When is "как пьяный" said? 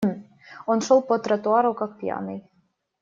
1.75-2.43